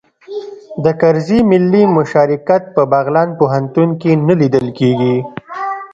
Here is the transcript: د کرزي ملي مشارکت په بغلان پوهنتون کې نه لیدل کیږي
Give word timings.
د 0.83 0.85
کرزي 1.01 1.39
ملي 1.51 1.83
مشارکت 1.97 2.61
په 2.75 2.81
بغلان 2.91 3.29
پوهنتون 3.39 3.89
کې 4.01 4.11
نه 4.27 4.33
لیدل 4.41 4.67
کیږي 4.79 5.15